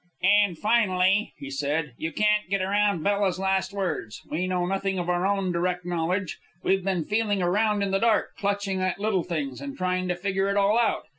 "And, 0.23 0.57
finally," 0.57 1.31
he 1.37 1.51
said, 1.51 1.93
"you 1.95 2.11
can't 2.11 2.49
get 2.49 2.59
around 2.59 3.03
Bella's 3.03 3.37
last 3.37 3.71
words. 3.71 4.19
We 4.31 4.47
know 4.47 4.65
nothing 4.65 4.97
of 4.97 5.11
our 5.11 5.27
own 5.27 5.51
direct 5.51 5.85
knowledge. 5.85 6.39
We've 6.63 6.83
been 6.83 7.03
feeling 7.03 7.43
around 7.43 7.83
in 7.83 7.91
the 7.91 7.99
dark, 7.99 8.35
clutching 8.35 8.81
at 8.81 8.97
little 8.99 9.21
things, 9.21 9.61
and 9.61 9.77
trying 9.77 10.07
to 10.07 10.15
figure 10.15 10.49
it 10.49 10.57
all 10.57 10.79
out. 10.79 11.03